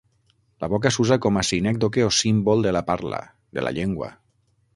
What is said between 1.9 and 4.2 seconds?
o símbol de la parla, de la llengua.